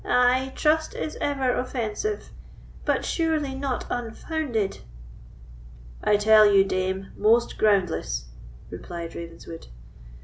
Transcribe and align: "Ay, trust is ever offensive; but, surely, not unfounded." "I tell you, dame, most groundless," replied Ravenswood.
"Ay, 0.03 0.51
trust 0.55 0.95
is 0.95 1.15
ever 1.21 1.53
offensive; 1.53 2.31
but, 2.85 3.05
surely, 3.05 3.53
not 3.53 3.85
unfounded." 3.91 4.79
"I 6.03 6.17
tell 6.17 6.47
you, 6.51 6.63
dame, 6.63 7.11
most 7.15 7.59
groundless," 7.59 8.25
replied 8.71 9.13
Ravenswood. 9.13 9.67